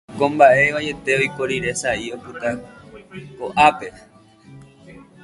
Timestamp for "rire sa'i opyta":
1.49-2.49